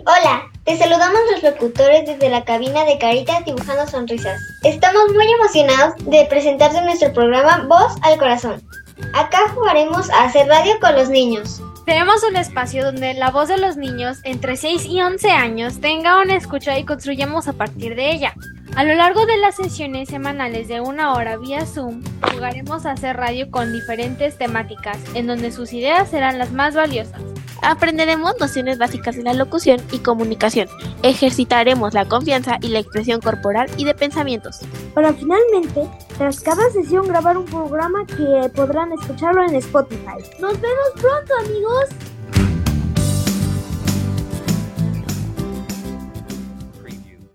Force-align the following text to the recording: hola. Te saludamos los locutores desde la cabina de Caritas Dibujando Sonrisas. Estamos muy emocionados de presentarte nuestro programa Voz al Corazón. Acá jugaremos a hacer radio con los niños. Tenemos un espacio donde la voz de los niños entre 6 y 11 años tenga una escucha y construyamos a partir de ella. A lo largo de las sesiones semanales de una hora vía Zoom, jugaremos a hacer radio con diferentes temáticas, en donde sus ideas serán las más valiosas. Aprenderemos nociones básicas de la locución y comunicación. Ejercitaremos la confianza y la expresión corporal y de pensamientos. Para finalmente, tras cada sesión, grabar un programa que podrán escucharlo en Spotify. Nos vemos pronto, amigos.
hola. 0.00 0.48
Te 0.64 0.76
saludamos 0.76 1.20
los 1.32 1.42
locutores 1.42 2.06
desde 2.06 2.30
la 2.30 2.44
cabina 2.44 2.84
de 2.84 2.98
Caritas 2.98 3.44
Dibujando 3.44 3.86
Sonrisas. 3.86 4.40
Estamos 4.62 5.12
muy 5.12 5.30
emocionados 5.30 5.94
de 6.04 6.24
presentarte 6.26 6.80
nuestro 6.82 7.12
programa 7.12 7.66
Voz 7.68 7.94
al 8.02 8.16
Corazón. 8.16 8.62
Acá 9.12 9.48
jugaremos 9.54 10.08
a 10.10 10.24
hacer 10.24 10.46
radio 10.46 10.78
con 10.80 10.94
los 10.94 11.08
niños. 11.08 11.60
Tenemos 11.84 12.22
un 12.22 12.36
espacio 12.36 12.84
donde 12.84 13.14
la 13.14 13.30
voz 13.30 13.48
de 13.48 13.58
los 13.58 13.76
niños 13.76 14.18
entre 14.22 14.56
6 14.56 14.86
y 14.86 15.02
11 15.02 15.32
años 15.32 15.80
tenga 15.80 16.20
una 16.20 16.36
escucha 16.36 16.78
y 16.78 16.84
construyamos 16.84 17.48
a 17.48 17.54
partir 17.54 17.96
de 17.96 18.12
ella. 18.12 18.34
A 18.76 18.84
lo 18.84 18.94
largo 18.94 19.26
de 19.26 19.36
las 19.38 19.56
sesiones 19.56 20.08
semanales 20.08 20.68
de 20.68 20.80
una 20.80 21.12
hora 21.12 21.36
vía 21.36 21.66
Zoom, 21.66 22.02
jugaremos 22.32 22.86
a 22.86 22.92
hacer 22.92 23.16
radio 23.16 23.50
con 23.50 23.72
diferentes 23.72 24.38
temáticas, 24.38 24.96
en 25.14 25.26
donde 25.26 25.50
sus 25.50 25.72
ideas 25.72 26.08
serán 26.08 26.38
las 26.38 26.52
más 26.52 26.74
valiosas. 26.74 27.20
Aprenderemos 27.62 28.34
nociones 28.38 28.78
básicas 28.78 29.16
de 29.16 29.22
la 29.22 29.34
locución 29.34 29.80
y 29.92 30.00
comunicación. 30.00 30.68
Ejercitaremos 31.02 31.94
la 31.94 32.04
confianza 32.04 32.58
y 32.60 32.68
la 32.68 32.80
expresión 32.80 33.20
corporal 33.20 33.70
y 33.76 33.84
de 33.84 33.94
pensamientos. 33.94 34.60
Para 34.94 35.12
finalmente, 35.12 35.88
tras 36.18 36.40
cada 36.40 36.68
sesión, 36.70 37.06
grabar 37.06 37.38
un 37.38 37.46
programa 37.46 38.04
que 38.06 38.48
podrán 38.50 38.92
escucharlo 38.92 39.44
en 39.44 39.54
Spotify. 39.54 40.18
Nos 40.40 40.60
vemos 40.60 40.90
pronto, 41.00 41.34
amigos. 41.44 42.11